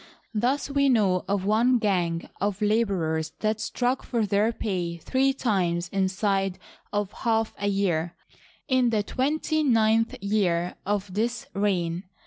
[0.33, 5.89] Thus we know of one gang of laborers that struck for their pay three times
[5.89, 6.57] inside
[6.91, 8.15] of half a year,
[8.67, 12.05] in the twenty ninth year of this reign.